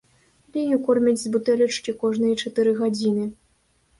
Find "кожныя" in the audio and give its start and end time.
2.03-2.39